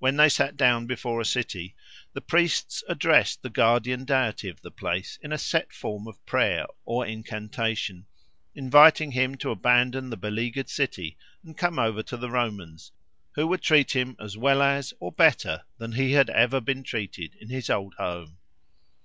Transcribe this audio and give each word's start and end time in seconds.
When 0.00 0.16
they 0.16 0.28
sat 0.28 0.56
down 0.56 0.88
before 0.88 1.20
a 1.20 1.24
city, 1.24 1.76
the 2.12 2.20
priests 2.20 2.82
addressed 2.88 3.42
the 3.42 3.48
guardian 3.48 4.04
deity 4.04 4.48
of 4.48 4.60
the 4.60 4.72
place 4.72 5.20
in 5.22 5.30
a 5.30 5.38
set 5.38 5.72
form 5.72 6.08
of 6.08 6.26
prayer 6.26 6.66
or 6.84 7.06
incantation, 7.06 8.06
inviting 8.56 9.12
him 9.12 9.36
to 9.36 9.52
abandon 9.52 10.10
the 10.10 10.16
beleaguered 10.16 10.68
city 10.68 11.16
and 11.44 11.56
come 11.56 11.78
over 11.78 12.02
to 12.02 12.16
the 12.16 12.28
Romans, 12.28 12.90
who 13.36 13.46
would 13.46 13.62
treat 13.62 13.94
him 13.94 14.16
as 14.18 14.36
well 14.36 14.62
as 14.62 14.94
or 14.98 15.12
better 15.12 15.62
than 15.76 15.92
he 15.92 16.10
had 16.10 16.28
ever 16.28 16.60
been 16.60 16.82
treated 16.82 17.36
in 17.36 17.48
his 17.48 17.70
old 17.70 17.94
home. 17.98 18.36